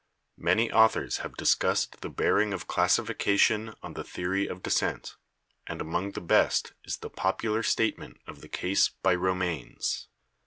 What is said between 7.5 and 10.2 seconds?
statement of the case by Romanes.